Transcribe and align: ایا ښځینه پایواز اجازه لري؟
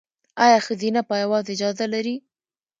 ایا 0.43 0.57
ښځینه 0.65 1.01
پایواز 1.09 1.45
اجازه 1.53 1.85
لري؟ 1.93 2.15